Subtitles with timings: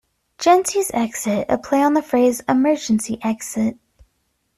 [0.39, 3.77] Gency's Exit', a play on the phrase "Emergency Exit".